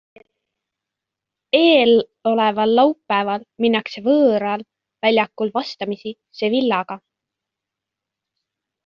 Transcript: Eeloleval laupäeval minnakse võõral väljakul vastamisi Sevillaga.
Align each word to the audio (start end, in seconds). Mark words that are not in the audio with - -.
Eeloleval 1.57 2.71
laupäeval 2.79 3.45
minnakse 3.65 4.03
võõral 4.07 4.63
väljakul 5.07 5.53
vastamisi 5.59 6.15
Sevillaga. 6.41 6.99